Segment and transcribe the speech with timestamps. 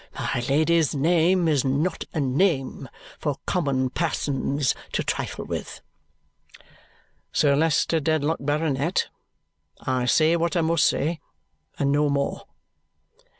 [0.17, 5.83] My Lady's name is not a name for common persons to trifle with!"
[7.31, 9.09] "Sir Leicester Dedlock, Baronet,
[9.79, 11.19] I say what I must say,
[11.77, 12.47] and no more."